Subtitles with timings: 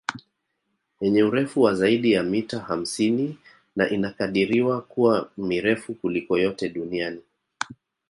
[1.01, 3.37] Yenye urefu wa zaidi ya mita hamsini
[3.75, 7.21] na inakadiriwa kuwa mirefu kuliko yote duniani